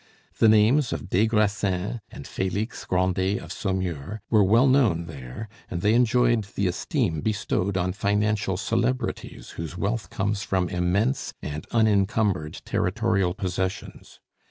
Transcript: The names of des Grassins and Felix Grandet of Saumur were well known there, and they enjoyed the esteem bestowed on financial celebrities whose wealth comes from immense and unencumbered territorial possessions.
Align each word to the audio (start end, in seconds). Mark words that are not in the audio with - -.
The 0.39 0.49
names 0.49 0.91
of 0.93 1.11
des 1.11 1.27
Grassins 1.27 1.99
and 2.09 2.25
Felix 2.25 2.85
Grandet 2.85 3.37
of 3.37 3.51
Saumur 3.51 4.21
were 4.31 4.43
well 4.43 4.65
known 4.65 5.05
there, 5.05 5.47
and 5.69 5.83
they 5.83 5.93
enjoyed 5.93 6.45
the 6.55 6.65
esteem 6.65 7.21
bestowed 7.21 7.77
on 7.77 7.93
financial 7.93 8.57
celebrities 8.57 9.51
whose 9.61 9.77
wealth 9.77 10.09
comes 10.09 10.41
from 10.41 10.69
immense 10.69 11.35
and 11.43 11.67
unencumbered 11.69 12.63
territorial 12.65 13.35
possessions. 13.35 14.19